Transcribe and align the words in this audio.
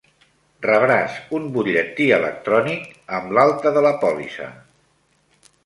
Rebràs 0.65 1.17
un 1.39 1.45
butlletí 1.57 2.07
electrònic 2.17 2.89
amb 3.21 3.37
l'alta 3.39 3.77
de 3.79 3.87
la 3.91 3.95
pòlissa. 4.07 4.51